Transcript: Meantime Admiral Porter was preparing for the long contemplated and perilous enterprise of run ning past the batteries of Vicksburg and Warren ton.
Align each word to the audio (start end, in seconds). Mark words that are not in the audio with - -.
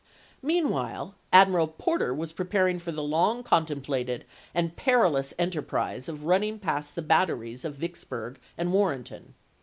Meantime 0.41 1.11
Admiral 1.31 1.67
Porter 1.67 2.11
was 2.11 2.31
preparing 2.31 2.79
for 2.79 2.91
the 2.91 3.03
long 3.03 3.43
contemplated 3.43 4.25
and 4.51 4.75
perilous 4.75 5.31
enterprise 5.37 6.09
of 6.09 6.25
run 6.25 6.41
ning 6.41 6.57
past 6.57 6.95
the 6.95 7.03
batteries 7.03 7.63
of 7.63 7.75
Vicksburg 7.75 8.39
and 8.57 8.73
Warren 8.73 9.03
ton. 9.03 9.35